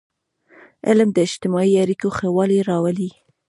علم 0.87 1.09
د 1.13 1.17
اجتماعي 1.27 1.73
اړیکو 1.83 2.07
ښهوالی 2.17 2.59
راولي. 2.69 3.09